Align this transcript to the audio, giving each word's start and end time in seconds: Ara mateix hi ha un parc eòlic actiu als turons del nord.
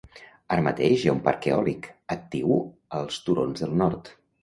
Ara 0.55 0.63
mateix 0.67 1.03
hi 1.03 1.11
ha 1.11 1.15
un 1.17 1.21
parc 1.27 1.47
eòlic 1.53 1.91
actiu 2.19 2.59
als 3.03 3.25
turons 3.29 3.67
del 3.67 3.83
nord. 3.87 4.15